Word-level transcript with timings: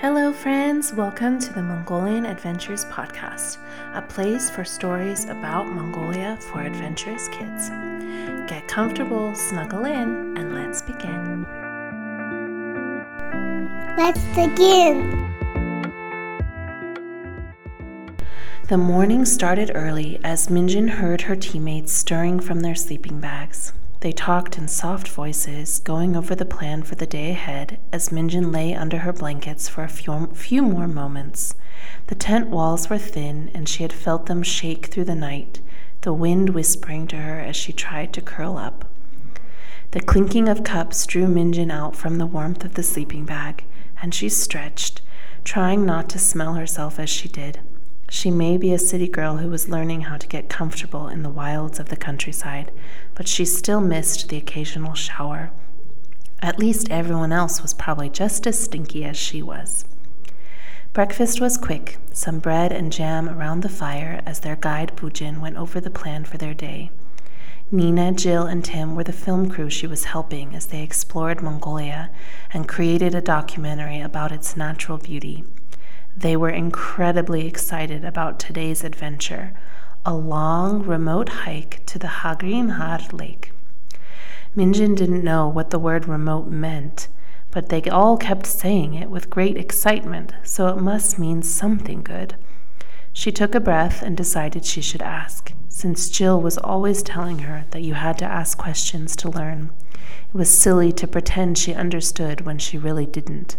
Hello, 0.00 0.32
friends. 0.32 0.92
Welcome 0.92 1.40
to 1.40 1.52
the 1.52 1.60
Mongolian 1.60 2.24
Adventures 2.24 2.84
Podcast, 2.84 3.58
a 3.94 4.00
place 4.00 4.48
for 4.48 4.64
stories 4.64 5.24
about 5.24 5.66
Mongolia 5.66 6.38
for 6.40 6.62
adventurous 6.62 7.26
kids. 7.26 7.68
Get 8.48 8.68
comfortable, 8.68 9.34
snuggle 9.34 9.86
in, 9.86 10.38
and 10.38 10.54
let's 10.54 10.82
begin. 10.82 11.42
Let's 13.96 14.22
begin. 14.36 15.34
The 18.68 18.78
morning 18.78 19.24
started 19.24 19.72
early 19.74 20.20
as 20.22 20.46
Minjin 20.46 20.88
heard 20.88 21.22
her 21.22 21.34
teammates 21.34 21.92
stirring 21.92 22.38
from 22.38 22.60
their 22.60 22.76
sleeping 22.76 23.18
bags. 23.18 23.72
They 24.00 24.12
talked 24.12 24.56
in 24.56 24.68
soft 24.68 25.08
voices, 25.08 25.80
going 25.80 26.14
over 26.14 26.36
the 26.36 26.44
plan 26.44 26.84
for 26.84 26.94
the 26.94 27.06
day 27.06 27.30
ahead 27.30 27.80
as 27.92 28.10
Minjin 28.10 28.52
lay 28.52 28.72
under 28.72 28.98
her 28.98 29.12
blankets 29.12 29.68
for 29.68 29.82
a 29.82 29.88
few, 29.88 30.28
few 30.34 30.62
more 30.62 30.86
moments. 30.86 31.56
The 32.06 32.14
tent 32.14 32.46
walls 32.46 32.88
were 32.88 32.98
thin, 32.98 33.50
and 33.54 33.68
she 33.68 33.82
had 33.82 33.92
felt 33.92 34.26
them 34.26 34.44
shake 34.44 34.86
through 34.86 35.06
the 35.06 35.16
night, 35.16 35.60
the 36.02 36.12
wind 36.12 36.50
whispering 36.50 37.08
to 37.08 37.16
her 37.16 37.40
as 37.40 37.56
she 37.56 37.72
tried 37.72 38.12
to 38.12 38.20
curl 38.20 38.56
up. 38.56 38.84
The 39.90 40.00
clinking 40.00 40.48
of 40.48 40.62
cups 40.62 41.04
drew 41.04 41.26
Minjin 41.26 41.72
out 41.72 41.96
from 41.96 42.18
the 42.18 42.26
warmth 42.26 42.64
of 42.64 42.74
the 42.74 42.84
sleeping 42.84 43.24
bag, 43.24 43.64
and 44.00 44.14
she 44.14 44.28
stretched, 44.28 45.00
trying 45.42 45.84
not 45.84 46.08
to 46.10 46.20
smell 46.20 46.54
herself 46.54 47.00
as 47.00 47.10
she 47.10 47.26
did. 47.26 47.58
She 48.10 48.30
may 48.30 48.56
be 48.56 48.72
a 48.72 48.78
city 48.78 49.06
girl 49.06 49.36
who 49.36 49.50
was 49.50 49.68
learning 49.68 50.02
how 50.02 50.16
to 50.16 50.26
get 50.26 50.48
comfortable 50.48 51.08
in 51.08 51.22
the 51.22 51.28
wilds 51.30 51.78
of 51.78 51.90
the 51.90 51.96
countryside, 51.96 52.72
but 53.14 53.28
she 53.28 53.44
still 53.44 53.80
missed 53.80 54.28
the 54.28 54.38
occasional 54.38 54.94
shower. 54.94 55.50
At 56.40 56.58
least 56.58 56.90
everyone 56.90 57.32
else 57.32 57.60
was 57.60 57.74
probably 57.74 58.08
just 58.08 58.46
as 58.46 58.58
stinky 58.58 59.04
as 59.04 59.16
she 59.16 59.42
was. 59.42 59.84
Breakfast 60.94 61.40
was 61.40 61.58
quick, 61.58 61.98
some 62.12 62.38
bread 62.38 62.72
and 62.72 62.90
jam 62.90 63.28
around 63.28 63.60
the 63.60 63.68
fire 63.68 64.22
as 64.24 64.40
their 64.40 64.56
guide 64.56 64.92
Bujin 64.96 65.40
went 65.40 65.56
over 65.56 65.78
the 65.78 65.90
plan 65.90 66.24
for 66.24 66.38
their 66.38 66.54
day. 66.54 66.90
Nina, 67.70 68.12
Jill, 68.12 68.46
and 68.46 68.64
Tim 68.64 68.96
were 68.96 69.04
the 69.04 69.12
film 69.12 69.50
crew 69.50 69.68
she 69.68 69.86
was 69.86 70.04
helping 70.04 70.54
as 70.54 70.66
they 70.66 70.82
explored 70.82 71.42
Mongolia 71.42 72.10
and 72.54 72.66
created 72.66 73.14
a 73.14 73.20
documentary 73.20 74.00
about 74.00 74.32
its 74.32 74.56
natural 74.56 74.96
beauty. 74.96 75.44
They 76.20 76.36
were 76.36 76.50
incredibly 76.50 77.46
excited 77.46 78.04
about 78.04 78.40
today's 78.40 78.82
adventure 78.82 79.52
a 80.04 80.12
long, 80.14 80.82
remote 80.82 81.28
hike 81.28 81.86
to 81.86 81.96
the 81.96 82.08
Khagiin 82.08 82.76
Khar 82.76 83.16
Lake. 83.16 83.52
Minjin 84.56 84.96
didn't 84.96 85.22
know 85.22 85.46
what 85.46 85.70
the 85.70 85.78
word 85.78 86.08
remote 86.08 86.48
meant, 86.48 87.06
but 87.52 87.68
they 87.68 87.82
all 87.82 88.16
kept 88.16 88.46
saying 88.46 88.94
it 88.94 89.10
with 89.10 89.30
great 89.30 89.56
excitement, 89.56 90.32
so 90.42 90.66
it 90.66 90.78
must 90.78 91.20
mean 91.20 91.44
something 91.44 92.02
good. 92.02 92.34
She 93.12 93.30
took 93.30 93.54
a 93.54 93.60
breath 93.60 94.02
and 94.02 94.16
decided 94.16 94.64
she 94.64 94.80
should 94.80 95.02
ask, 95.02 95.52
since 95.68 96.10
Jill 96.10 96.42
was 96.42 96.58
always 96.58 97.04
telling 97.04 97.40
her 97.40 97.66
that 97.70 97.82
you 97.82 97.94
had 97.94 98.18
to 98.18 98.24
ask 98.24 98.58
questions 98.58 99.14
to 99.16 99.30
learn. 99.30 99.70
It 100.30 100.34
was 100.34 100.50
silly 100.50 100.90
to 100.94 101.06
pretend 101.06 101.58
she 101.58 101.74
understood 101.74 102.40
when 102.40 102.58
she 102.58 102.76
really 102.76 103.06
didn't. 103.06 103.56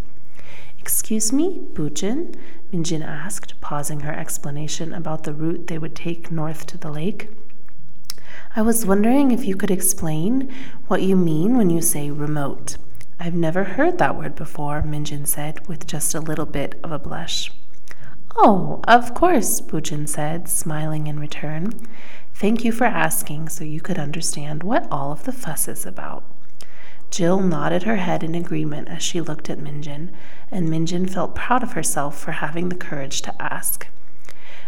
Excuse 0.89 1.31
me, 1.31 1.61
Bujin? 1.73 2.35
Minjin 2.73 3.05
asked, 3.05 3.61
pausing 3.61 3.99
her 3.99 4.11
explanation 4.11 4.91
about 4.91 5.23
the 5.23 5.35
route 5.35 5.67
they 5.67 5.77
would 5.77 5.95
take 5.95 6.31
north 6.31 6.65
to 6.65 6.79
the 6.79 6.89
lake. 6.89 7.29
I 8.55 8.63
was 8.63 8.87
wondering 8.87 9.29
if 9.29 9.45
you 9.45 9.55
could 9.55 9.69
explain 9.69 10.51
what 10.87 11.03
you 11.03 11.15
mean 11.15 11.55
when 11.57 11.69
you 11.69 11.83
say 11.83 12.09
remote. 12.09 12.77
I've 13.19 13.35
never 13.35 13.63
heard 13.65 13.99
that 13.99 14.17
word 14.17 14.33
before, 14.33 14.81
Minjin 14.81 15.27
said, 15.27 15.67
with 15.67 15.85
just 15.85 16.15
a 16.15 16.19
little 16.19 16.47
bit 16.47 16.79
of 16.83 16.91
a 16.91 16.97
blush. 16.97 17.51
Oh, 18.35 18.81
of 18.85 19.13
course, 19.13 19.61
Bujin 19.61 20.09
said, 20.09 20.49
smiling 20.49 21.05
in 21.05 21.19
return. 21.19 21.71
Thank 22.33 22.65
you 22.65 22.71
for 22.71 22.85
asking 22.85 23.49
so 23.49 23.63
you 23.63 23.79
could 23.79 23.99
understand 23.99 24.63
what 24.63 24.87
all 24.91 25.11
of 25.11 25.25
the 25.25 25.33
fuss 25.33 25.67
is 25.67 25.85
about. 25.85 26.23
Jill 27.11 27.39
nodded 27.39 27.83
her 27.83 27.97
head 27.97 28.23
in 28.23 28.35
agreement 28.35 28.87
as 28.87 29.01
she 29.01 29.19
looked 29.19 29.49
at 29.49 29.59
Minjin, 29.59 30.09
and 30.51 30.69
Minjin 30.69 31.09
felt 31.09 31.35
proud 31.35 31.63
of 31.63 31.73
herself 31.73 32.19
for 32.19 32.33
having 32.33 32.69
the 32.69 32.75
courage 32.75 33.21
to 33.23 33.41
ask. 33.41 33.87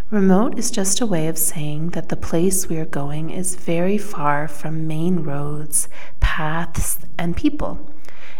Remote 0.10 0.60
is 0.60 0.72
just 0.72 1.00
a 1.00 1.06
way 1.06 1.28
of 1.28 1.38
saying 1.38 1.92
that 1.92 2.10
the 2.10 2.18
place 2.18 2.68
we 2.68 2.78
are 2.78 2.86
going 2.86 3.30
is 3.30 3.56
very 3.56 3.98
far 3.98 4.48
from 4.48 4.88
main 4.88 5.24
roads, 5.24 5.88
paths, 6.20 7.00
and 7.18 7.38
people. 7.38 7.90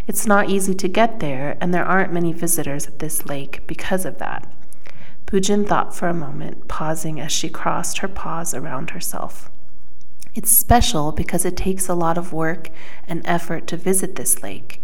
It's 0.08 0.28
not 0.28 0.50
easy 0.50 0.74
to 0.76 0.88
get 0.90 1.20
there, 1.22 1.58
and 1.62 1.74
there 1.74 1.86
aren't 1.86 2.12
many 2.12 2.34
visitors 2.34 2.88
at 2.88 3.00
this 3.00 3.26
lake 3.26 3.62
because 3.68 4.04
of 4.04 4.18
that. 4.18 4.52
Bujin 5.28 5.66
thought 5.66 5.96
for 5.96 6.10
a 6.10 6.14
moment, 6.14 6.68
pausing 6.68 7.22
as 7.22 7.32
she 7.32 7.48
crossed 7.50 8.00
her 8.00 8.10
paws 8.10 8.54
around 8.54 8.90
herself. 8.90 9.50
It's 10.34 10.50
special 10.50 11.12
because 11.12 11.44
it 11.44 11.58
takes 11.58 11.90
a 11.90 11.94
lot 11.94 12.18
of 12.18 12.32
work 12.32 12.70
and 13.08 13.22
effort 13.26 13.68
to 13.68 13.78
visit 13.78 14.16
this 14.16 14.42
lake. 14.42 14.82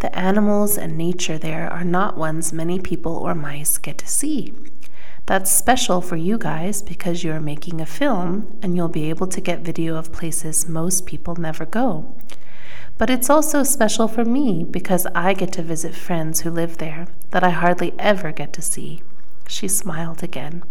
The 0.00 0.16
animals 0.18 0.76
and 0.76 0.98
nature 0.98 1.38
there 1.38 1.72
are 1.72 1.84
not 1.84 2.18
ones 2.18 2.52
many 2.52 2.78
people 2.78 3.16
or 3.16 3.34
mice 3.34 3.78
get 3.78 3.96
to 3.98 4.06
see. 4.06 4.54
That's 5.24 5.50
special 5.50 6.00
for 6.00 6.16
you 6.16 6.36
guys 6.36 6.82
because 6.82 7.24
you're 7.24 7.40
making 7.40 7.80
a 7.80 7.86
film 7.86 8.58
and 8.62 8.76
you'll 8.76 8.88
be 8.88 9.08
able 9.08 9.26
to 9.28 9.40
get 9.40 9.60
video 9.60 9.96
of 9.96 10.12
places 10.12 10.68
most 10.68 11.06
people 11.06 11.36
never 11.36 11.64
go. 11.64 12.14
But 12.98 13.08
it's 13.08 13.30
also 13.30 13.62
special 13.62 14.06
for 14.06 14.26
me 14.26 14.64
because 14.64 15.06
I 15.14 15.32
get 15.32 15.52
to 15.52 15.62
visit 15.62 15.94
friends 15.94 16.40
who 16.40 16.50
live 16.50 16.76
there 16.76 17.06
that 17.30 17.42
I 17.42 17.50
hardly 17.50 17.94
ever 17.98 18.32
get 18.32 18.52
to 18.54 18.62
see. 18.62 19.02
She 19.48 19.68
smiled 19.68 20.22
again. 20.22 20.62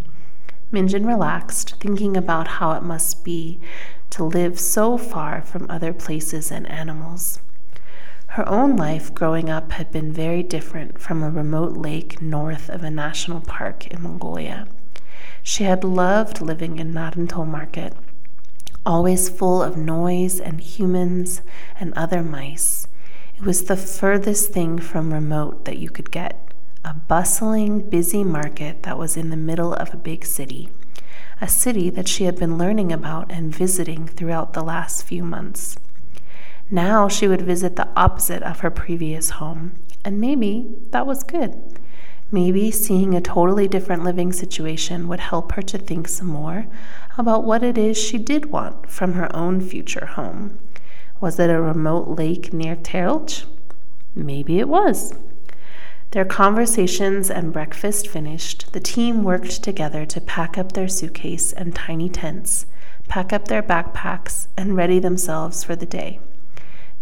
Minjin 0.72 1.08
relaxed, 1.08 1.76
thinking 1.80 2.16
about 2.16 2.48
how 2.48 2.74
it 2.74 2.84
must 2.84 3.24
be 3.24 3.60
to 4.12 4.24
live 4.24 4.60
so 4.60 4.98
far 4.98 5.42
from 5.42 5.70
other 5.70 5.94
places 5.94 6.52
and 6.52 6.68
animals. 6.70 7.40
Her 8.34 8.48
own 8.48 8.76
life 8.76 9.14
growing 9.14 9.50
up 9.50 9.72
had 9.72 9.92
been 9.92 10.14
very 10.14 10.44
different 10.44 11.00
from 11.00 11.24
a 11.24 11.30
remote 11.30 11.76
lake 11.76 12.22
north 12.22 12.70
of 12.70 12.84
a 12.84 12.92
national 12.92 13.42
park 13.42 13.88
in 13.88 14.04
Mongolia. 14.04 14.68
She 15.42 15.64
had 15.64 15.84
loved 15.84 16.42
living 16.42 16.78
in 16.78 16.94
Narantuul 16.94 17.48
Market, 17.48 17.94
always 18.86 19.30
full 19.30 19.64
of 19.64 19.78
noise 19.78 20.40
and 20.40 20.62
humans 20.62 21.42
and 21.80 21.94
other 21.96 22.22
mice. 22.22 22.88
It 23.36 23.42
was 23.42 23.64
the 23.64 23.78
furthest 23.78 24.52
thing 24.52 24.80
from 24.80 25.14
remote 25.14 25.66
that 25.66 25.80
you 25.80 25.90
could 25.90 26.12
get 26.12 26.54
a 26.86 26.94
bustling, 26.94 27.90
busy 27.90 28.24
market 28.24 28.84
that 28.84 28.98
was 28.98 29.18
in 29.18 29.32
the 29.32 29.38
middle 29.38 29.74
of 29.74 29.94
a 29.94 29.98
big 29.98 30.24
city 30.26 30.70
a 31.42 31.48
city 31.48 31.90
that 31.90 32.08
she 32.08 32.26
had 32.26 32.38
been 32.38 32.58
learning 32.58 32.92
about 32.92 33.32
and 33.32 33.56
visiting 33.56 34.08
throughout 34.08 34.54
the 34.54 34.64
last 34.64 35.04
few 35.04 35.24
months. 35.24 35.78
Now 36.70 37.08
she 37.08 37.28
would 37.28 37.42
visit 37.42 37.76
the 37.76 37.88
opposite 37.96 38.44
of 38.44 38.60
her 38.60 38.70
previous 38.70 39.32
home, 39.32 39.76
and 40.04 40.20
maybe 40.20 40.76
that 40.92 41.08
was 41.08 41.24
good. 41.24 41.80
Maybe 42.32 42.70
seeing 42.70 43.16
a 43.16 43.22
totally 43.22 43.68
different 43.68 44.04
living 44.04 44.32
situation 44.32 45.08
would 45.08 45.20
help 45.20 45.54
her 45.54 45.64
to 45.64 45.78
think 45.78 46.08
some 46.08 46.28
more 46.28 46.68
about 47.18 47.44
what 47.44 47.64
it 47.64 47.78
is 47.78 47.98
she 47.98 48.20
did 48.20 48.52
want 48.52 48.90
from 48.90 49.14
her 49.14 49.36
own 49.36 49.62
future 49.62 50.06
home. 50.06 50.60
Was 51.20 51.40
it 51.40 51.50
a 51.50 51.60
remote 51.60 52.08
lake 52.08 52.54
near 52.54 52.76
Terelj? 52.76 53.46
Maybe 54.14 54.60
it 54.60 54.70
was. 54.70 55.14
Their 56.12 56.26
conversations 56.26 57.30
and 57.30 57.54
breakfast 57.54 58.08
finished, 58.08 58.74
the 58.74 58.80
team 58.80 59.24
worked 59.24 59.62
together 59.62 60.08
to 60.08 60.20
pack 60.20 60.58
up 60.58 60.72
their 60.72 60.88
suitcase 60.88 61.54
and 61.54 61.76
tiny 61.76 62.10
tents, 62.10 62.66
pack 63.08 63.32
up 63.32 63.48
their 63.48 63.62
backpacks, 63.62 64.48
and 64.58 64.76
ready 64.76 64.98
themselves 64.98 65.64
for 65.64 65.76
the 65.76 65.86
day. 65.86 66.20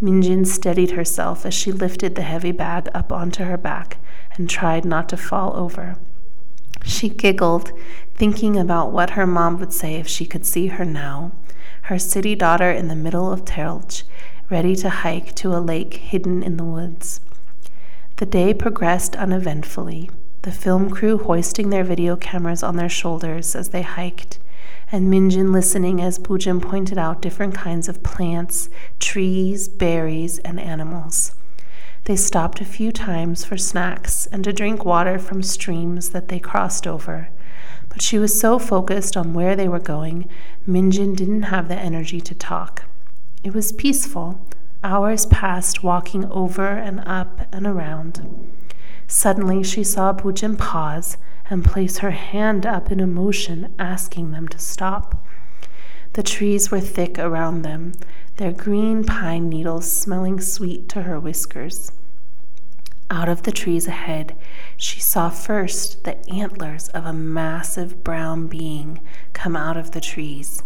Minjin 0.01 0.46
steadied 0.46 0.91
herself 0.91 1.46
as 1.46 1.53
she 1.53 1.72
lifted 1.72 2.16
the 2.16 2.22
heavy 2.22 2.52
bag 2.52 2.90
up 2.93 3.14
onto 3.14 3.46
her 3.46 3.55
back 3.55 3.97
and 4.35 4.49
tried 4.49 4.84
not 4.84 5.08
to 5.08 5.16
fall 5.16 5.55
over. 5.55 5.96
She 6.84 7.08
giggled, 7.08 7.72
thinking 8.14 8.58
about 8.58 8.91
what 8.91 9.11
her 9.11 9.26
mom 9.26 9.58
would 9.59 9.72
say 9.72 9.96
if 9.96 10.08
she 10.08 10.26
could 10.26 10.46
see 10.46 10.67
her 10.67 10.85
now, 10.85 11.32
her 11.84 11.97
city 11.97 12.35
daughter 12.35 12.72
in 12.72 12.90
the 12.90 12.96
middle 12.96 13.32
of 13.32 13.46
Terelj, 13.46 14.03
ready 14.49 14.76
to 14.76 14.90
hike 14.90 15.34
to 15.35 15.55
a 15.55 15.64
lake 15.64 15.93
hidden 15.93 16.43
in 16.43 16.58
the 16.58 16.66
woods. 16.66 17.22
The 18.17 18.25
day 18.25 18.52
progressed 18.55 19.16
uneventfully, 19.16 20.09
the 20.41 20.52
film 20.52 20.90
crew 20.90 21.19
hoisting 21.19 21.69
their 21.69 21.84
video 21.84 22.16
cameras 22.16 22.64
on 22.64 22.75
their 22.75 22.90
shoulders 22.90 23.55
as 23.55 23.69
they 23.69 23.84
hiked, 23.84 24.40
and 24.91 25.14
Minjin 25.14 25.53
listening 25.53 26.02
as 26.02 26.17
Bujin 26.17 26.59
pointed 26.59 26.97
out 26.97 27.22
different 27.22 27.53
kinds 27.53 27.87
of 27.87 28.02
plants, 28.02 28.69
trees, 28.99 29.67
berries, 29.67 30.40
and 30.40 30.59
animals. 30.59 31.35
They 32.05 32.16
stopped 32.16 32.59
a 32.59 32.66
few 32.66 32.91
times 32.91 33.46
for 33.46 33.55
snacks 33.55 34.25
and 34.31 34.43
to 34.46 34.52
drink 34.52 34.84
water 34.84 35.20
from 35.20 35.43
streams 35.43 36.09
that 36.09 36.28
they 36.28 36.40
crossed 36.40 36.87
over. 36.87 37.29
But 37.87 38.02
she 38.02 38.17
was 38.17 38.40
so 38.40 38.58
focused 38.58 39.16
on 39.16 39.35
where 39.35 39.55
they 39.55 39.67
were 39.67 39.78
going, 39.78 40.28
Minjin 40.67 41.16
didn't 41.16 41.43
have 41.43 41.67
the 41.67 41.78
energy 41.78 42.20
to 42.22 42.34
talk. 42.34 42.85
It 43.43 43.53
was 43.53 43.72
peaceful, 43.72 44.43
Hours 44.84 45.26
passed 45.26 45.84
walking 45.84 46.26
over 46.26 46.68
and 46.68 47.02
up 47.06 47.47
and 47.52 47.66
around. 47.66 48.52
Suddenly, 49.08 49.64
she 49.64 49.84
saw 49.84 50.14
Bujin 50.14 50.58
pause 50.58 51.18
and 51.50 51.64
place 51.66 52.00
her 52.00 52.12
hand 52.12 52.66
up 52.66 52.91
in 52.91 53.00
a 53.00 53.08
motion, 53.08 53.74
asking 53.79 54.32
them 54.32 54.47
to 54.50 54.59
stop. 54.59 55.26
The 56.14 56.24
trees 56.24 56.72
were 56.72 56.79
thick 56.79 57.18
around 57.18 57.62
them, 57.62 57.94
their 58.38 58.52
green 58.52 59.03
pine 59.03 59.50
needles 59.50 59.91
smelling 59.91 60.40
sweet 60.40 60.90
to 60.90 61.03
her 61.03 61.20
whiskers. 61.20 61.91
Out 63.09 63.30
of 63.30 63.44
the 63.44 63.52
trees 63.52 63.88
ahead, 63.88 64.35
she 64.76 65.00
saw 65.00 65.30
first 65.30 66.03
the 66.03 66.18
antlers 66.30 66.90
of 66.90 67.06
a 67.06 67.14
massive 67.14 68.03
brown 68.03 68.47
being 68.47 69.00
come 69.34 69.56
out 69.56 69.78
of 69.78 69.91
the 69.91 70.02
trees. 70.02 70.62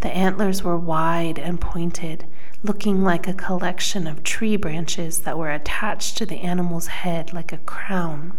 The 0.00 0.14
antlers 0.14 0.62
were 0.64 0.76
wide 0.76 1.38
and 1.38 1.60
pointed, 1.60 2.26
looking 2.66 3.04
like 3.04 3.28
a 3.28 3.32
collection 3.32 4.06
of 4.06 4.22
tree 4.22 4.56
branches 4.56 5.20
that 5.20 5.38
were 5.38 5.50
attached 5.50 6.18
to 6.18 6.26
the 6.26 6.40
animal's 6.40 6.88
head 6.88 7.32
like 7.32 7.52
a 7.52 7.58
crown. 7.58 8.36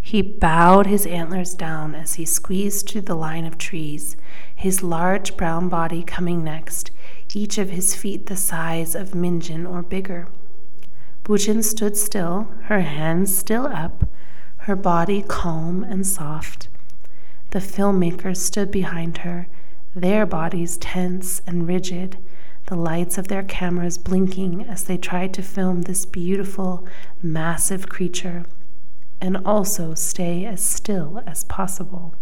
He 0.00 0.22
bowed 0.22 0.86
his 0.86 1.06
antlers 1.06 1.54
down 1.54 1.94
as 1.94 2.14
he 2.14 2.24
squeezed 2.24 2.88
through 2.88 3.02
the 3.02 3.14
line 3.14 3.46
of 3.46 3.58
trees, 3.58 4.16
his 4.54 4.82
large 4.82 5.36
brown 5.36 5.68
body 5.68 6.02
coming 6.02 6.44
next, 6.44 6.90
each 7.34 7.58
of 7.58 7.70
his 7.70 7.94
feet 7.94 8.26
the 8.26 8.36
size 8.36 8.94
of 8.94 9.10
Minjin 9.10 9.68
or 9.68 9.82
bigger. 9.82 10.28
Bujin 11.24 11.62
stood 11.62 11.96
still, 11.96 12.48
her 12.64 12.80
hands 12.80 13.36
still 13.36 13.66
up, 13.66 14.04
her 14.64 14.76
body 14.76 15.22
calm 15.26 15.82
and 15.82 16.06
soft. 16.06 16.68
The 17.50 17.60
filmmakers 17.60 18.38
stood 18.38 18.70
behind 18.70 19.18
her, 19.18 19.48
their 19.94 20.26
bodies 20.26 20.76
tense 20.76 21.40
and 21.46 21.66
rigid, 21.66 22.18
the 22.70 22.76
lights 22.76 23.18
of 23.18 23.26
their 23.26 23.42
cameras 23.42 23.98
blinking 23.98 24.64
as 24.68 24.84
they 24.84 24.96
tried 24.96 25.34
to 25.34 25.42
film 25.42 25.82
this 25.82 26.06
beautiful, 26.06 26.86
massive 27.20 27.88
creature 27.88 28.44
and 29.20 29.36
also 29.44 29.92
stay 29.92 30.44
as 30.46 30.62
still 30.62 31.20
as 31.26 31.42
possible. 31.44 32.14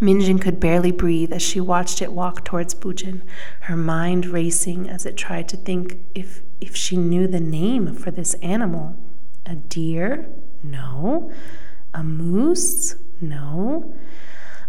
Minjin 0.00 0.40
could 0.40 0.58
barely 0.58 0.90
breathe 0.90 1.34
as 1.34 1.42
she 1.42 1.60
watched 1.60 2.00
it 2.00 2.14
walk 2.14 2.46
towards 2.46 2.74
Bujin, 2.74 3.20
her 3.60 3.76
mind 3.76 4.24
racing 4.24 4.88
as 4.88 5.04
it 5.04 5.18
tried 5.18 5.50
to 5.50 5.56
think 5.58 5.98
if, 6.14 6.40
if 6.58 6.74
she 6.74 6.96
knew 6.96 7.26
the 7.26 7.40
name 7.40 7.94
for 7.94 8.10
this 8.10 8.32
animal. 8.34 8.96
A 9.44 9.54
deer? 9.54 10.30
No. 10.62 11.30
A 11.92 12.02
moose? 12.02 12.94
No. 13.20 13.94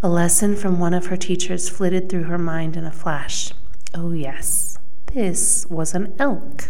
A 0.03 0.09
lesson 0.09 0.57
from 0.57 0.77
one 0.77 0.93
of 0.93 1.05
her 1.05 1.15
teachers 1.15 1.69
flitted 1.69 2.09
through 2.09 2.23
her 2.23 2.37
mind 2.37 2.75
in 2.75 2.83
a 2.83 2.91
flash. 2.91 3.53
Oh, 3.93 4.13
yes, 4.13 4.79
this 5.07 5.65
was 5.69 5.93
an 5.93 6.15
elk. 6.17 6.69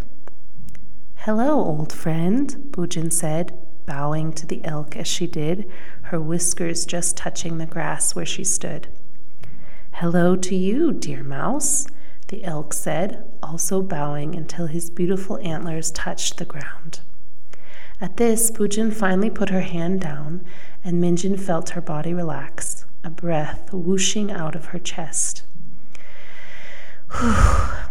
Hello, 1.17 1.53
old 1.53 1.93
friend, 1.93 2.49
Bujin 2.71 3.13
said, 3.13 3.55
bowing 3.85 4.33
to 4.33 4.47
the 4.47 4.65
elk 4.65 4.97
as 4.97 5.07
she 5.07 5.27
did, 5.27 5.69
her 6.03 6.19
whiskers 6.19 6.83
just 6.83 7.15
touching 7.15 7.59
the 7.59 7.67
grass 7.67 8.15
where 8.15 8.25
she 8.25 8.43
stood. 8.43 8.87
Hello 9.91 10.35
to 10.35 10.55
you, 10.55 10.91
dear 10.91 11.21
mouse, 11.21 11.85
the 12.29 12.43
elk 12.43 12.73
said, 12.73 13.23
also 13.43 13.83
bowing 13.83 14.33
until 14.33 14.65
his 14.65 14.89
beautiful 14.89 15.37
antlers 15.43 15.91
touched 15.91 16.37
the 16.37 16.45
ground. 16.45 17.01
At 17.99 18.17
this, 18.17 18.49
Bujin 18.49 18.91
finally 18.91 19.29
put 19.29 19.49
her 19.49 19.61
hand 19.61 20.01
down, 20.01 20.43
and 20.83 20.99
Minjin 20.99 21.39
felt 21.39 21.69
her 21.69 21.81
body 21.81 22.15
relax, 22.15 22.87
a 23.03 23.11
breath 23.11 23.71
whooshing 23.71 24.31
out 24.31 24.55
of 24.55 24.65
her 24.67 24.79
chest. 24.79 25.43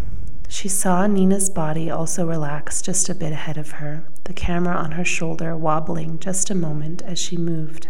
She 0.49 0.69
saw 0.69 1.07
Nina's 1.07 1.49
body 1.49 1.89
also 1.91 2.27
relax 2.27 2.83
just 2.83 3.09
a 3.09 3.15
bit 3.15 3.33
ahead 3.33 3.57
of 3.57 3.71
her, 3.71 4.05
the 4.25 4.33
camera 4.35 4.75
on 4.75 4.93
her 4.93 5.05
shoulder 5.05 5.57
wobbling 5.57 6.19
just 6.19 6.51
a 6.51 6.55
moment 6.55 7.03
as 7.03 7.21
she 7.21 7.37
moved. 7.37 7.89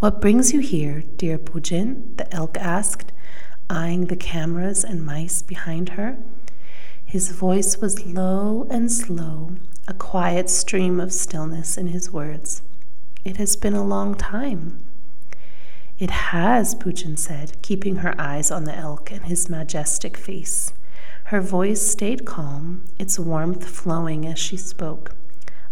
What 0.00 0.20
brings 0.20 0.52
you 0.52 0.60
here, 0.60 1.04
dear 1.16 1.38
Bujin? 1.38 2.16
the 2.16 2.34
elk 2.34 2.56
asked, 2.56 3.12
eyeing 3.68 4.06
the 4.06 4.16
cameras 4.16 4.82
and 4.82 5.04
mice 5.04 5.42
behind 5.42 5.90
her. 5.90 6.18
His 7.04 7.30
voice 7.30 7.78
was 7.78 8.06
low 8.06 8.66
and 8.70 8.90
slow, 8.90 9.56
a 9.86 9.94
quiet 9.94 10.48
stream 10.48 10.98
of 10.98 11.12
stillness 11.12 11.76
in 11.76 11.88
his 11.88 12.10
words. 12.10 12.62
It 13.24 13.36
has 13.36 13.56
been 13.56 13.74
a 13.74 13.84
long 13.84 14.14
time. 14.14 14.82
It 16.02 16.10
has, 16.10 16.74
Bujin 16.74 17.16
said, 17.16 17.62
keeping 17.62 17.98
her 17.98 18.20
eyes 18.20 18.50
on 18.50 18.64
the 18.64 18.74
elk 18.74 19.12
and 19.12 19.26
his 19.26 19.48
majestic 19.48 20.16
face. 20.16 20.72
Her 21.26 21.40
voice 21.40 21.80
stayed 21.80 22.24
calm, 22.24 22.82
its 22.98 23.20
warmth 23.20 23.64
flowing 23.64 24.26
as 24.26 24.36
she 24.36 24.56
spoke. 24.56 25.14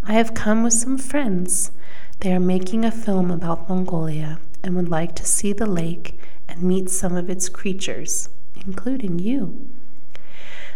I 0.04 0.12
have 0.12 0.32
come 0.32 0.62
with 0.62 0.72
some 0.72 0.98
friends. 0.98 1.72
They 2.20 2.32
are 2.32 2.38
making 2.38 2.84
a 2.84 2.92
film 2.92 3.32
about 3.32 3.68
Mongolia 3.68 4.38
and 4.62 4.76
would 4.76 4.88
like 4.88 5.16
to 5.16 5.24
see 5.24 5.52
the 5.52 5.66
lake 5.66 6.16
and 6.46 6.62
meet 6.62 6.90
some 6.90 7.16
of 7.16 7.28
its 7.28 7.48
creatures, 7.48 8.28
including 8.64 9.18
you. 9.18 9.68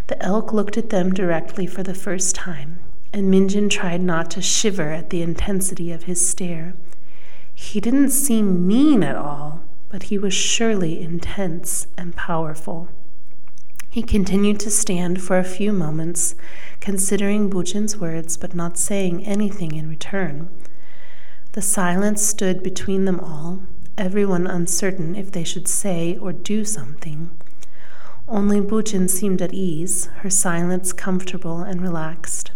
The 0.08 0.20
elk 0.20 0.52
looked 0.52 0.76
at 0.76 0.90
them 0.90 1.14
directly 1.14 1.68
for 1.68 1.84
the 1.84 1.94
first 1.94 2.34
time, 2.34 2.80
and 3.12 3.32
Minjin 3.32 3.70
tried 3.70 4.00
not 4.00 4.32
to 4.32 4.42
shiver 4.42 4.90
at 4.90 5.10
the 5.10 5.22
intensity 5.22 5.92
of 5.92 6.02
his 6.10 6.28
stare. 6.28 6.74
He 7.54 7.80
didn't 7.80 8.10
seem 8.10 8.66
mean 8.66 9.02
at 9.02 9.16
all, 9.16 9.62
but 9.88 10.04
he 10.04 10.18
was 10.18 10.34
surely 10.34 11.00
intense 11.00 11.86
and 11.96 12.16
powerful. 12.16 12.88
He 13.88 14.02
continued 14.02 14.58
to 14.60 14.70
stand 14.70 15.22
for 15.22 15.38
a 15.38 15.44
few 15.44 15.72
moments, 15.72 16.34
considering 16.80 17.48
Bujin's 17.48 17.96
words 17.96 18.36
but 18.36 18.54
not 18.54 18.76
saying 18.76 19.24
anything 19.24 19.76
in 19.76 19.88
return. 19.88 20.48
The 21.52 21.62
silence 21.62 22.20
stood 22.20 22.60
between 22.62 23.04
them 23.04 23.20
all, 23.20 23.62
everyone 23.96 24.48
uncertain 24.48 25.14
if 25.14 25.30
they 25.30 25.44
should 25.44 25.68
say 25.68 26.16
or 26.16 26.32
do 26.32 26.64
something. 26.64 27.30
Only 28.26 28.60
Bujin 28.60 29.08
seemed 29.08 29.40
at 29.40 29.54
ease, 29.54 30.06
her 30.22 30.30
silence 30.30 30.92
comfortable 30.92 31.60
and 31.60 31.80
relaxed. 31.80 32.50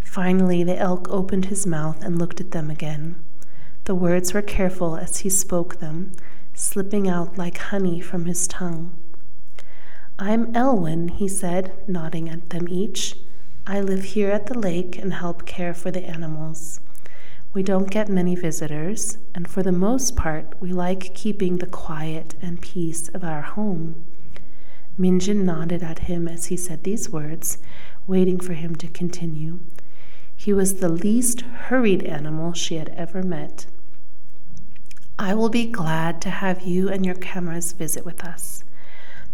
Finally, 0.00 0.64
the 0.64 0.76
elk 0.76 1.08
opened 1.08 1.46
his 1.46 1.66
mouth 1.66 2.02
and 2.02 2.18
looked 2.18 2.42
at 2.42 2.50
them 2.50 2.70
again. 2.70 3.14
The 3.88 3.94
words 3.94 4.34
were 4.34 4.42
careful 4.42 4.98
as 4.98 5.20
he 5.20 5.30
spoke 5.30 5.78
them, 5.78 6.12
slipping 6.52 7.08
out 7.08 7.38
like 7.38 7.56
honey 7.56 8.02
from 8.02 8.26
his 8.26 8.46
tongue. 8.46 8.92
I'm 10.18 10.54
Elwin, 10.54 11.08
he 11.08 11.26
said, 11.26 11.72
nodding 11.88 12.28
at 12.28 12.50
them 12.50 12.68
each. 12.68 13.16
I 13.66 13.80
live 13.80 14.04
here 14.04 14.30
at 14.30 14.44
the 14.44 14.58
lake 14.58 14.98
and 14.98 15.14
help 15.14 15.46
care 15.46 15.72
for 15.72 15.90
the 15.90 16.04
animals. 16.04 16.80
We 17.54 17.62
don't 17.62 17.90
get 17.90 18.10
many 18.10 18.34
visitors, 18.34 19.16
and 19.34 19.48
for 19.48 19.62
the 19.62 19.72
most 19.72 20.14
part, 20.14 20.52
we 20.60 20.70
like 20.70 21.14
keeping 21.14 21.56
the 21.56 21.66
quiet 21.66 22.34
and 22.42 22.60
peace 22.60 23.08
of 23.08 23.24
our 23.24 23.40
home. 23.40 24.04
Minjin 25.00 25.46
nodded 25.46 25.82
at 25.82 26.00
him 26.00 26.28
as 26.28 26.48
he 26.48 26.58
said 26.58 26.84
these 26.84 27.08
words, 27.08 27.56
waiting 28.06 28.38
for 28.38 28.52
him 28.52 28.76
to 28.76 28.88
continue. 28.88 29.60
He 30.36 30.52
was 30.52 30.74
the 30.74 30.90
least 30.90 31.40
hurried 31.40 32.02
animal 32.02 32.52
she 32.52 32.74
had 32.74 32.90
ever 32.90 33.22
met. 33.22 33.64
I 35.18 35.34
will 35.34 35.48
be 35.48 35.66
glad 35.66 36.22
to 36.22 36.30
have 36.30 36.62
you 36.62 36.88
and 36.88 37.04
your 37.04 37.16
cameras 37.16 37.72
visit 37.72 38.04
with 38.04 38.24
us 38.24 38.64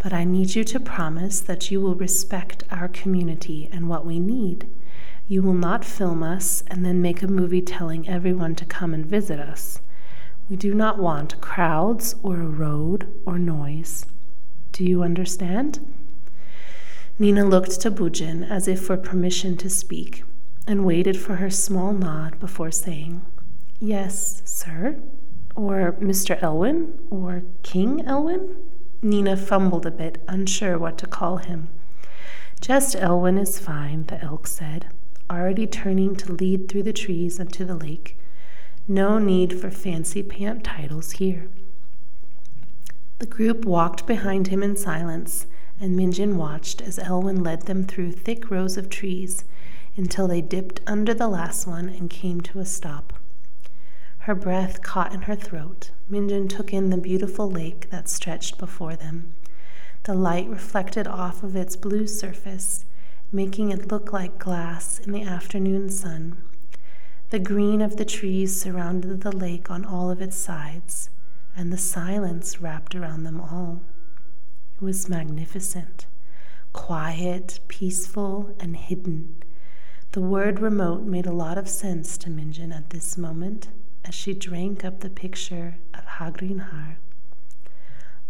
but 0.04 0.12
I 0.12 0.24
need 0.24 0.54
you 0.54 0.64
to 0.64 0.78
promise 0.78 1.40
that 1.40 1.70
you 1.70 1.80
will 1.80 1.94
respect 1.94 2.62
our 2.70 2.88
community 2.88 3.70
and 3.72 3.88
what 3.88 4.04
we 4.04 4.20
need. 4.20 4.68
You 5.26 5.40
will 5.40 5.54
not 5.54 5.82
film 5.82 6.22
us 6.22 6.62
and 6.66 6.84
then 6.84 7.00
make 7.00 7.22
a 7.22 7.26
movie 7.26 7.62
telling 7.62 8.06
everyone 8.06 8.54
to 8.56 8.66
come 8.66 8.92
and 8.92 9.06
visit 9.06 9.40
us. 9.40 9.80
We 10.50 10.56
do 10.56 10.74
not 10.74 10.98
want 10.98 11.40
crowds 11.40 12.16
or 12.22 12.38
a 12.38 12.46
road 12.46 13.10
or 13.24 13.38
noise. 13.38 14.04
Do 14.72 14.84
you 14.84 15.02
understand? 15.02 15.80
Nina 17.18 17.46
looked 17.46 17.80
to 17.80 17.90
Bujin 17.90 18.46
as 18.46 18.68
if 18.68 18.84
for 18.84 18.98
permission 18.98 19.56
to 19.56 19.70
speak 19.70 20.22
and 20.66 20.84
waited 20.84 21.16
for 21.16 21.36
her 21.36 21.48
small 21.48 21.94
nod 21.94 22.38
before 22.38 22.70
saying, 22.70 23.24
Yes, 23.80 24.42
sir, 24.44 25.00
or 25.54 25.96
Mr. 26.00 26.40
Elwin, 26.42 26.98
or 27.10 27.42
King 27.62 28.04
Elwin. 28.06 28.56
Nina 29.02 29.36
fumbled 29.36 29.86
a 29.86 29.90
bit, 29.90 30.22
unsure 30.26 30.78
what 30.78 30.98
to 30.98 31.06
call 31.06 31.36
him. 31.38 31.68
Just 32.60 32.96
Elwin 32.96 33.38
is 33.38 33.58
fine, 33.58 34.04
the 34.06 34.22
elk 34.22 34.46
said, 34.46 34.86
already 35.30 35.66
turning 35.66 36.16
to 36.16 36.32
lead 36.32 36.68
through 36.68 36.82
the 36.82 36.92
trees 36.92 37.38
and 37.38 37.52
to 37.52 37.64
the 37.64 37.74
lake. 37.74 38.18
No 38.86 39.18
need 39.18 39.58
for 39.58 39.70
fancy 39.70 40.22
pant 40.22 40.64
titles 40.64 41.12
here. 41.12 41.48
The 43.18 43.26
group 43.26 43.64
walked 43.64 44.06
behind 44.06 44.48
him 44.48 44.62
in 44.62 44.76
silence, 44.76 45.46
and 45.80 45.98
Minjin 45.98 46.36
watched 46.36 46.82
as 46.82 46.98
Elwin 46.98 47.42
led 47.42 47.62
them 47.62 47.84
through 47.84 48.12
thick 48.12 48.50
rows 48.50 48.76
of 48.76 48.88
trees 48.88 49.44
until 49.96 50.28
they 50.28 50.40
dipped 50.40 50.80
under 50.86 51.14
the 51.14 51.28
last 51.28 51.66
one 51.66 51.88
and 51.88 52.10
came 52.10 52.40
to 52.42 52.58
a 52.58 52.66
stop. 52.66 53.13
Her 54.24 54.34
breath 54.34 54.80
caught 54.80 55.12
in 55.12 55.20
her 55.22 55.36
throat. 55.36 55.90
Minjin 56.10 56.48
took 56.48 56.72
in 56.72 56.88
the 56.88 56.96
beautiful 56.96 57.50
lake 57.50 57.90
that 57.90 58.08
stretched 58.08 58.56
before 58.56 58.96
them. 58.96 59.34
The 60.04 60.14
light 60.14 60.48
reflected 60.48 61.06
off 61.06 61.42
of 61.42 61.54
its 61.54 61.76
blue 61.76 62.06
surface, 62.06 62.86
making 63.30 63.70
it 63.70 63.92
look 63.92 64.14
like 64.14 64.38
glass 64.38 64.98
in 64.98 65.12
the 65.12 65.20
afternoon 65.20 65.90
sun. 65.90 66.38
The 67.28 67.38
green 67.38 67.82
of 67.82 67.98
the 67.98 68.06
trees 68.06 68.58
surrounded 68.58 69.20
the 69.20 69.36
lake 69.36 69.70
on 69.70 69.84
all 69.84 70.10
of 70.10 70.22
its 70.22 70.38
sides, 70.38 71.10
and 71.54 71.70
the 71.70 71.76
silence 71.76 72.62
wrapped 72.62 72.94
around 72.94 73.24
them 73.24 73.42
all. 73.42 73.82
It 74.76 74.82
was 74.82 75.06
magnificent, 75.06 76.06
quiet, 76.72 77.60
peaceful, 77.68 78.56
and 78.58 78.74
hidden. 78.74 79.42
The 80.12 80.22
word 80.22 80.60
remote 80.60 81.02
made 81.02 81.26
a 81.26 81.30
lot 81.30 81.58
of 81.58 81.68
sense 81.68 82.16
to 82.16 82.30
Minjin 82.30 82.74
at 82.74 82.88
this 82.88 83.18
moment 83.18 83.68
as 84.04 84.14
she 84.14 84.34
drank 84.34 84.84
up 84.84 85.00
the 85.00 85.10
picture 85.10 85.76
of 85.94 86.04
Khagiin 86.06 86.70
Khar. 86.70 86.98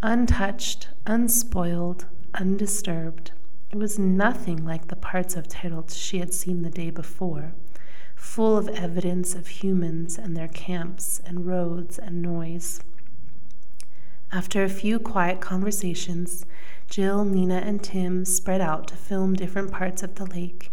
Untouched, 0.01 0.89
unspoiled, 1.05 2.05
undisturbed, 2.33 3.31
it 3.71 3.77
was 3.77 3.99
nothing 3.99 4.63
like 4.63 4.87
the 4.87 4.95
parts 4.95 5.35
of 5.35 5.47
Terelj 5.47 5.95
she 5.95 6.19
had 6.19 6.33
seen 6.33 6.61
the 6.61 6.69
day 6.69 6.89
before 6.89 7.53
full 8.15 8.57
of 8.57 8.67
evidence 8.69 9.35
of 9.35 9.47
humans 9.47 10.17
and 10.17 10.35
their 10.35 10.47
camps 10.47 11.21
and 11.25 11.45
roads 11.45 11.99
and 11.99 12.21
noise. 12.21 12.81
After 14.31 14.63
a 14.63 14.69
few 14.69 14.99
quiet 14.99 15.39
conversations, 15.39 16.45
Jill, 16.89 17.23
Nina, 17.23 17.57
and 17.57 17.81
Tim 17.81 18.25
spread 18.25 18.61
out 18.61 18.87
to 18.89 18.95
film 18.95 19.35
different 19.35 19.71
parts 19.71 20.03
of 20.03 20.15
the 20.15 20.25
lake, 20.25 20.71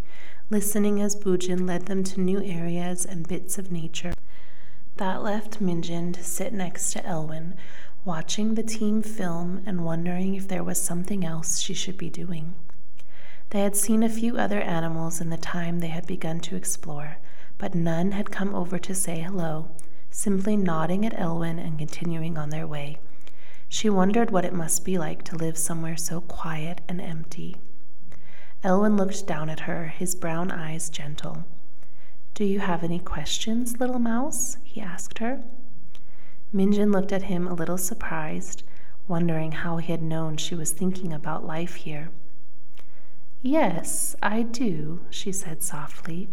listening 0.51 1.01
as 1.01 1.15
Bujin 1.15 1.67
led 1.67 1.87
them 1.87 2.03
to 2.05 2.21
new 2.21 2.43
areas 2.43 3.05
and 3.05 3.29
bits 3.29 3.59
of 3.59 3.71
nature. 3.71 4.15
That 4.97 5.23
left 5.23 5.61
Minjin 5.61 6.13
to 6.13 6.23
sit 6.23 6.53
next 6.53 6.93
to 6.93 7.07
Elwin, 7.07 7.55
watching 8.05 8.55
the 8.55 8.63
team 8.63 9.03
film 9.03 9.63
and 9.65 9.85
wondering 9.85 10.35
if 10.35 10.49
there 10.49 10.63
was 10.63 10.81
something 10.81 11.25
else 11.25 11.59
she 11.59 11.73
should 11.73 11.97
be 11.97 12.11
doing. 12.11 12.55
They 13.51 13.61
had 13.61 13.75
seen 13.75 14.03
a 14.03 14.09
few 14.09 14.37
other 14.37 14.61
animals 14.61 15.21
in 15.21 15.31
the 15.31 15.37
time 15.39 15.79
they 15.79 15.89
had 15.89 16.07
begun 16.07 16.41
to 16.41 16.57
explore, 16.57 17.19
but 17.57 17.75
none 17.75 18.13
had 18.13 18.31
come 18.31 18.55
over 18.55 18.79
to 18.79 18.95
say 18.95 19.21
hello, 19.21 19.71
simply 20.11 20.57
nodding 20.57 21.07
at 21.07 21.19
Elwin 21.19 21.59
and 21.59 21.79
continuing 21.79 22.37
on 22.37 22.51
their 22.51 22.67
way. 22.67 22.99
She 23.69 23.89
wondered 23.89 24.31
what 24.31 24.45
it 24.45 24.53
must 24.53 24.85
be 24.85 24.99
like 24.99 25.23
to 25.25 25.37
live 25.37 25.57
somewhere 25.57 25.97
so 25.97 26.21
quiet 26.21 26.83
and 26.87 27.01
empty. 27.01 27.57
Elwin 28.63 28.97
looked 28.97 29.27
down 29.27 29.49
at 29.49 29.61
her, 29.61 29.87
his 29.87 30.15
brown 30.15 30.51
eyes 30.51 30.91
gentle. 30.91 31.45
Do 32.43 32.49
you 32.49 32.59
have 32.59 32.83
any 32.83 32.99
questions, 32.99 33.79
little 33.79 34.01
mouse? 34.01 34.57
he 34.65 34.81
asked 34.81 35.19
her. 35.19 35.45
Minjin 36.53 36.91
looked 36.91 37.13
at 37.13 37.31
him 37.31 37.47
a 37.47 37.55
little 37.55 37.79
surprised, 37.79 38.65
wondering 39.07 39.53
how 39.53 39.77
he 39.77 39.93
had 39.93 40.03
known 40.03 40.37
she 40.37 40.57
was 40.57 40.73
thinking 40.73 41.13
about 41.13 41.47
life 41.47 41.77
here. 41.77 42.11
Yes, 43.43 44.17
I 44.21 44.43
do, 44.43 45.03
she 45.09 45.31
said 45.31 45.63
softly. 45.63 46.31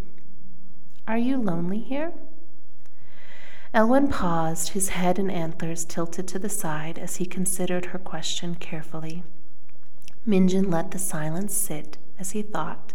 Are 1.07 1.19
you 1.19 1.37
lonely 1.37 1.81
here? 1.81 2.11
Elwin 3.71 4.07
paused, 4.07 4.69
his 4.69 4.89
head 4.89 5.19
and 5.19 5.31
antlers 5.31 5.85
tilted 5.85 6.27
to 6.29 6.39
the 6.39 6.49
side 6.49 6.97
as 6.97 7.17
he 7.17 7.25
considered 7.27 7.85
her 7.85 7.99
question 7.99 8.55
carefully. 8.55 9.21
Minjin 10.27 10.71
let 10.71 10.89
the 10.89 10.97
silence 10.97 11.53
sit 11.53 11.99
as 12.17 12.31
he 12.31 12.41
thought, 12.41 12.93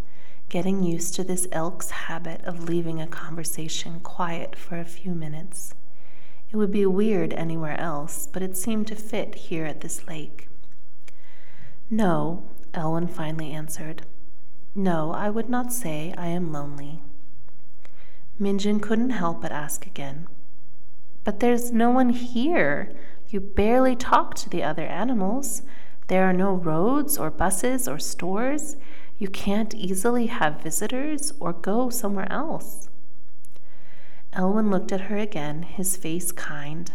getting 0.49 0.83
used 0.83 1.15
to 1.15 1.25
this 1.25 1.47
elk's 1.53 1.91
habit 1.91 2.43
of 2.45 2.69
leaving 2.69 3.01
a 3.01 3.07
conversation 3.07 4.01
quiet 4.01 4.55
for 4.57 4.79
a 4.79 4.85
few 4.85 5.13
minutes. 5.15 5.75
It 6.51 6.57
would 6.57 6.71
be 6.71 6.87
weird 6.87 7.33
anywhere 7.33 7.79
else, 7.81 8.29
but 8.33 8.43
it 8.43 8.57
seemed 8.57 8.87
to 8.89 8.95
fit 8.95 9.35
here 9.35 9.65
at 9.65 9.81
this 9.81 10.07
lake. 10.07 10.49
No, 11.91 12.45
Elwin 12.73 13.09
finally 13.09 13.51
answered. 13.53 14.03
No, 14.75 15.13
I 15.13 15.31
would 15.31 15.49
not 15.49 15.73
say 15.73 16.15
I 16.17 16.27
am 16.27 16.53
lonely. 16.53 17.03
Minjin 18.41 18.81
couldn't 18.81 19.11
help 19.11 19.43
but 19.43 19.53
ask 19.53 19.87
again. 19.87 20.27
But 21.25 21.41
there's 21.41 21.73
no 21.73 21.91
one 21.91 22.11
here. 22.11 22.93
You 23.29 23.41
barely 23.41 23.97
talk 23.97 24.35
to 24.37 24.51
the 24.51 24.63
other 24.63 24.85
animals. 24.85 25.63
There 26.09 26.25
are 26.25 26.33
no 26.33 26.53
roads 26.53 27.17
or 27.17 27.31
buses 27.31 27.89
or 27.89 27.99
stores. 27.99 28.77
You 29.25 29.31
can't 29.31 29.75
easily 29.75 30.27
have 30.27 30.61
visitors 30.61 31.33
or 31.41 31.55
go 31.55 31.89
somewhere 31.89 32.31
else. 32.31 32.91
Elwin 34.35 34.71
looked 34.71 34.93
at 34.93 35.09
her 35.09 35.17
again, 35.17 35.63
his 35.63 35.97
face 35.97 36.31
kind. 36.31 36.93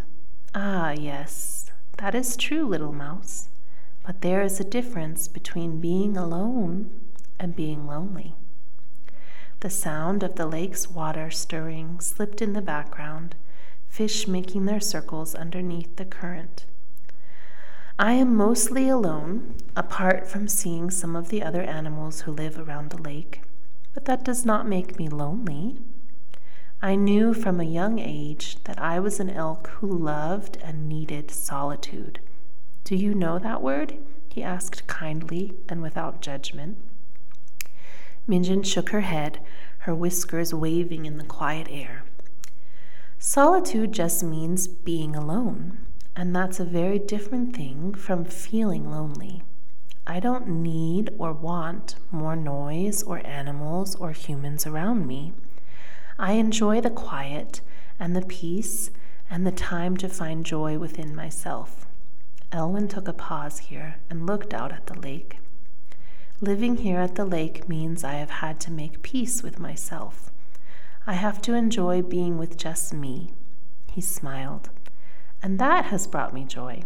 Ah, 0.53 0.91
yes, 0.91 1.71
that 1.97 2.13
is 2.13 2.37
true, 2.37 2.67
little 2.67 2.93
mouse. 2.93 3.49
But 4.05 4.21
there 4.21 4.43
is 4.43 4.59
a 4.59 4.63
difference 4.63 5.27
between 5.27 5.81
being 5.81 6.15
alone 6.15 6.91
and 7.39 7.55
being 7.55 7.87
lonely. 7.87 8.35
The 9.61 9.71
sound 9.71 10.21
of 10.21 10.35
the 10.35 10.45
lake's 10.45 10.87
water 10.87 11.31
stirring 11.31 11.99
slipped 11.99 12.43
in 12.43 12.53
the 12.53 12.61
background, 12.61 13.33
fish 13.87 14.27
making 14.27 14.65
their 14.65 14.79
circles 14.79 15.33
underneath 15.33 15.95
the 15.95 16.05
current. 16.05 16.67
I 18.01 18.13
am 18.13 18.33
mostly 18.33 18.87
alone, 18.87 19.55
apart 19.75 20.25
from 20.25 20.47
seeing 20.47 20.89
some 20.89 21.17
of 21.17 21.27
the 21.27 21.43
other 21.43 21.61
animals 21.61 22.21
who 22.21 22.31
live 22.31 22.57
around 22.57 22.91
the 22.91 23.01
lake, 23.01 23.41
but 23.93 24.05
that 24.05 24.23
does 24.23 24.45
not 24.45 24.65
make 24.65 24.97
me 24.97 25.09
lonely. 25.09 25.75
I 26.81 26.95
knew 26.95 27.33
from 27.33 27.59
a 27.59 27.65
young 27.65 27.99
age 27.99 28.55
that 28.63 28.79
I 28.79 29.01
was 29.01 29.19
an 29.19 29.29
elk 29.29 29.67
who 29.81 29.87
loved 29.91 30.55
and 30.63 30.87
needed 30.87 31.29
solitude. 31.29 32.21
Do 32.85 32.95
you 32.95 33.13
know 33.13 33.37
that 33.37 33.61
word? 33.61 33.97
he 34.29 34.41
asked 34.41 34.87
kindly 34.87 35.55
and 35.67 35.81
without 35.81 36.21
judgment. 36.21 36.77
Minjin 38.29 38.65
shook 38.65 38.91
her 38.91 39.01
head, 39.01 39.41
her 39.79 39.93
whiskers 39.93 40.53
waving 40.53 41.05
in 41.05 41.17
the 41.17 41.25
quiet 41.25 41.67
air. 41.69 42.05
Solitude 43.17 43.91
just 43.91 44.23
means 44.23 44.69
being 44.69 45.17
alone, 45.17 45.79
and 46.15 46.35
that's 46.35 46.59
a 46.59 46.65
very 46.65 46.99
different 46.99 47.55
thing 47.55 47.93
from 47.93 48.25
feeling 48.25 48.89
lonely. 48.89 49.43
I 50.05 50.19
don't 50.19 50.47
need 50.47 51.11
or 51.17 51.33
want 51.33 51.95
more 52.11 52.35
noise 52.35 53.03
or 53.03 53.25
animals 53.25 53.95
or 53.95 54.11
humans 54.11 54.65
around 54.65 55.05
me. 55.05 55.33
I 56.17 56.33
enjoy 56.33 56.81
the 56.81 56.89
quiet 56.89 57.61
and 57.99 58.15
the 58.15 58.25
peace 58.25 58.91
and 59.29 59.45
the 59.45 59.51
time 59.51 59.97
to 59.97 60.09
find 60.09 60.45
joy 60.45 60.79
within 60.79 61.15
myself. 61.15 61.85
Elwin 62.51 62.87
took 62.87 63.07
a 63.07 63.13
pause 63.13 63.59
here 63.59 63.97
and 64.09 64.25
looked 64.25 64.53
out 64.53 64.71
at 64.71 64.87
the 64.87 64.99
lake. 64.99 65.37
Living 66.41 66.77
here 66.77 66.99
at 66.99 67.15
the 67.15 67.25
lake 67.25 67.69
means 67.69 68.03
I 68.03 68.13
have 68.13 68.29
had 68.29 68.59
to 68.61 68.71
make 68.71 69.03
peace 69.03 69.43
with 69.43 69.59
myself. 69.59 70.31
I 71.05 71.13
have 71.13 71.41
to 71.43 71.53
enjoy 71.53 72.01
being 72.01 72.37
with 72.37 72.57
just 72.57 72.93
me. 72.93 73.33
He 73.91 74.01
smiled. 74.01 74.69
And 75.41 75.59
that 75.59 75.85
has 75.85 76.07
brought 76.07 76.33
me 76.33 76.43
joy. 76.43 76.83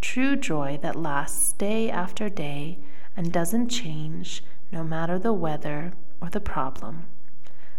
True 0.00 0.36
joy 0.36 0.78
that 0.82 0.96
lasts 0.96 1.52
day 1.52 1.90
after 1.90 2.28
day 2.28 2.78
and 3.16 3.32
doesn't 3.32 3.68
change 3.68 4.44
no 4.70 4.84
matter 4.84 5.18
the 5.18 5.32
weather 5.32 5.92
or 6.20 6.30
the 6.30 6.40
problem. 6.40 7.06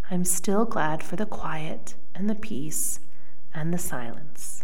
I'm 0.09 0.25
still 0.25 0.65
glad 0.65 1.01
for 1.01 1.15
the 1.15 1.25
quiet 1.25 1.95
and 2.13 2.29
the 2.29 2.35
peace 2.35 2.99
and 3.53 3.73
the 3.73 3.77
silence. 3.77 4.63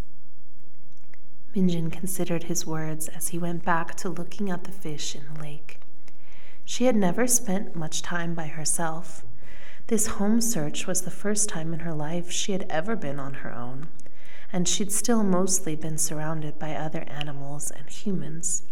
Minjin 1.56 1.92
considered 1.92 2.44
his 2.44 2.66
words 2.66 3.08
as 3.10 3.30
he 3.30 3.38
went 3.38 3.66
back 3.66 3.96
to 3.96 4.10
looking 4.10 4.50
at 4.50 4.64
the 4.64 4.72
fish 4.72 5.16
in 5.16 5.24
the 5.34 5.42
lake. 5.42 5.80
She 6.64 6.86
had 6.86 6.96
never 6.96 7.28
spent 7.28 7.76
much 7.76 8.02
time 8.02 8.34
by 8.34 8.48
herself. 8.48 9.26
This 9.88 10.08
home 10.08 10.40
search 10.40 10.88
was 10.88 11.02
the 11.02 11.12
first 11.12 11.50
time 11.50 11.74
in 11.74 11.82
her 11.82 11.94
life 11.94 12.32
she 12.32 12.54
had 12.54 12.66
ever 12.70 12.96
been 12.96 13.20
on 13.20 13.36
her 13.36 13.54
own, 13.54 13.88
and 14.54 14.68
she'd 14.68 14.92
still 14.92 15.24
mostly 15.24 15.76
been 15.76 15.98
surrounded 15.98 16.60
by 16.60 16.76
other 16.76 17.04
animals 17.08 17.72
and 17.72 17.90
humans. 17.90 18.64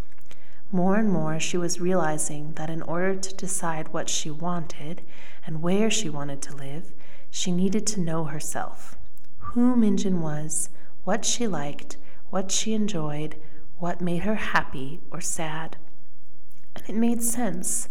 More 0.72 0.96
and 0.96 1.10
more, 1.10 1.40
she 1.40 1.56
was 1.56 1.80
realizing 1.80 2.52
that 2.54 2.70
in 2.70 2.82
order 2.82 3.16
to 3.16 3.34
decide 3.34 3.92
what 3.92 4.08
she 4.08 4.30
wanted 4.30 5.02
and 5.44 5.62
where 5.62 5.90
she 5.90 6.08
wanted 6.08 6.40
to 6.42 6.54
live, 6.56 6.92
she 7.30 7.50
needed 7.50 7.86
to 7.88 8.00
know 8.00 8.24
herself. 8.24 8.96
Who 9.38 9.74
Minjin 9.74 10.20
was, 10.20 10.68
what 11.04 11.24
she 11.24 11.46
liked, 11.46 11.96
what 12.30 12.52
she 12.52 12.72
enjoyed, 12.74 13.36
what 13.78 14.00
made 14.00 14.22
her 14.22 14.36
happy 14.36 15.00
or 15.10 15.20
sad. 15.20 15.76
And 16.76 16.88
it 16.88 16.94
made 16.94 17.22
sense 17.22 17.88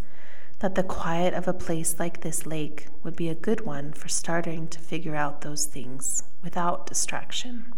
that 0.59 0.75
the 0.75 0.83
quiet 0.83 1.33
of 1.33 1.47
a 1.47 1.53
place 1.53 1.97
like 1.99 2.21
this 2.21 2.45
lake 2.45 2.87
would 3.01 3.15
be 3.15 3.29
a 3.29 3.35
good 3.35 3.61
one 3.61 3.93
for 3.93 4.09
starting 4.09 4.67
to 4.67 4.79
figure 4.79 5.15
out 5.15 5.41
those 5.41 5.65
things 5.65 6.23
without 6.43 6.85
distraction. 6.85 7.71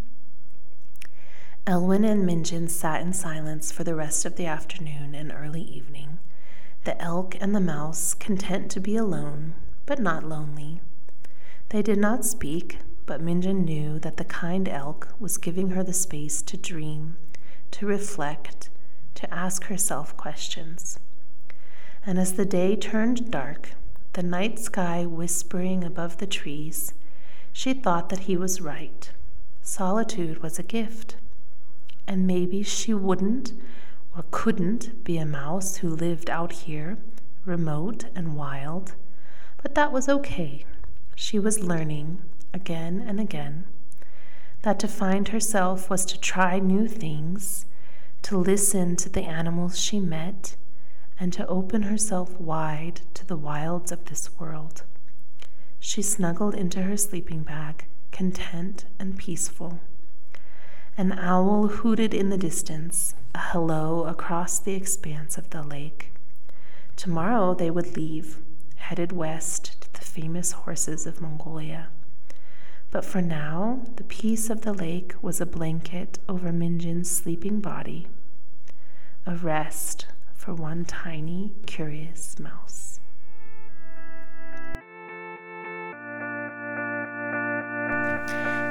Elwin 1.68 2.04
and 2.04 2.28
Minjin 2.28 2.68
sat 2.68 3.02
in 3.02 3.14
silence 3.14 3.72
for 3.72 3.84
the 3.84 3.94
rest 3.94 4.26
of 4.26 4.36
the 4.36 4.48
afternoon 4.48 5.14
and 5.14 5.32
early 5.32 5.62
evening, 5.62 6.18
the 6.84 7.00
elk 7.00 7.38
and 7.40 7.56
the 7.56 7.60
mouse 7.60 8.16
content 8.16 8.72
to 8.72 8.80
be 8.80 8.96
alone, 8.96 9.54
but 9.86 10.00
not 10.00 10.24
lonely. 10.24 10.82
They 11.70 11.84
did 11.84 12.00
not 12.00 12.26
speak, 12.26 12.80
but 13.06 13.22
Minjin 13.22 13.64
knew 13.64 14.00
that 14.00 14.18
the 14.18 14.26
kind 14.26 14.68
elk 14.68 15.14
was 15.20 15.38
giving 15.38 15.70
her 15.70 15.84
the 15.84 15.94
space 15.94 16.42
to 16.42 16.58
dream, 16.58 17.18
to 17.70 17.86
reflect, 17.86 18.70
to 19.16 19.32
ask 19.32 19.66
herself 19.66 20.18
questions. 20.18 20.98
And 22.06 22.20
as 22.20 22.34
the 22.34 22.46
day 22.46 22.76
turned 22.76 23.30
dark, 23.32 23.72
the 24.14 24.24
night 24.24 24.60
sky 24.60 25.06
whispering 25.06 25.84
above 25.84 26.18
the 26.18 26.28
trees, 26.28 26.94
She 27.54 27.74
thought 27.74 28.10
that 28.10 28.22
he 28.22 28.38
was 28.38 28.62
right. 28.62 29.12
Solitude 29.62 30.42
was 30.42 30.58
a 30.58 30.64
gift. 30.64 31.16
And 32.08 32.26
maybe 32.26 32.64
she 32.64 32.94
wouldn't 32.94 33.54
or 34.16 34.24
couldn't 34.32 35.04
be 35.04 35.18
a 35.18 35.26
mouse 35.26 35.78
who 35.78 35.90
lived 35.90 36.30
out 36.30 36.52
here, 36.52 36.98
remote 37.46 38.06
and 38.16 38.36
wild, 38.36 38.96
but 39.62 39.76
that 39.76 39.92
was 39.92 40.10
okay. 40.10 40.66
She 41.16 41.40
was 41.40 41.64
learning 41.64 42.22
again 42.54 43.04
and 43.06 43.20
again 43.20 43.66
that 44.64 44.80
to 44.80 44.88
find 44.88 45.30
herself 45.30 45.90
was 45.90 46.06
to 46.06 46.20
try 46.20 46.60
new 46.60 46.88
things, 46.88 47.66
to 48.22 48.38
listen 48.38 48.96
to 48.96 49.10
the 49.10 49.24
animals 49.24 49.80
she 49.80 50.00
met, 50.00 50.56
and 51.22 51.32
to 51.32 51.46
open 51.46 51.84
herself 51.84 52.40
wide 52.40 53.00
to 53.14 53.24
the 53.28 53.38
wilds 53.38 53.92
of 53.92 54.06
this 54.06 54.40
world. 54.40 54.82
She 55.80 56.02
snuggled 56.02 56.56
into 56.56 56.82
her 56.82 56.98
sleeping 56.98 57.44
bag, 57.44 57.86
content 58.12 58.86
and 58.98 59.16
peaceful. 59.16 59.80
An 60.98 61.12
owl 61.12 61.68
hooted 61.68 62.16
in 62.16 62.32
the 62.32 62.40
distance, 62.40 63.14
a 63.36 63.38
hello 63.38 64.06
across 64.06 64.58
the 64.58 64.74
expanse 64.74 65.38
of 65.38 65.52
the 65.52 65.62
lake. 65.62 66.12
Tomorrow 66.96 67.54
they 67.54 67.70
would 67.70 67.96
leave, 67.96 68.40
headed 68.78 69.12
west 69.12 69.80
to 69.82 69.94
the 69.94 70.00
famous 70.00 70.54
horses 70.54 71.06
of 71.06 71.22
Mongolia. 71.22 71.90
But 72.90 73.06
for 73.06 73.22
now, 73.22 73.82
the 73.96 74.04
peace 74.04 74.50
of 74.50 74.62
the 74.62 74.74
lake 74.74 75.14
was 75.22 75.40
a 75.40 75.46
blanket 75.46 76.18
over 76.28 76.50
Minjin's 76.50 77.12
sleeping 77.12 77.62
body, 77.62 78.08
a 79.28 79.36
rest 79.36 80.08
for 80.42 80.54
one 80.56 80.84
tiny, 80.86 81.52
curious 81.68 82.40
mouse. 82.40 83.00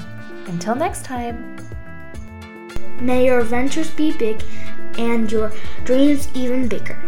Until 0.48 0.74
next 0.75 1.06
time. 1.06 1.56
May 3.00 3.25
your 3.25 3.42
adventures 3.42 3.92
be 3.92 4.18
big 4.18 4.42
and 4.98 5.32
your 5.32 5.51
dreams 5.84 6.27
even 6.34 6.68
bigger. 6.68 7.00